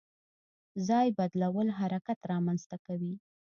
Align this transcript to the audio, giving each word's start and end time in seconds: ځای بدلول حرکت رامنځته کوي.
ځای 0.87 1.07
بدلول 1.17 1.67
حرکت 1.79 2.19
رامنځته 2.31 2.77
کوي. 2.85 3.13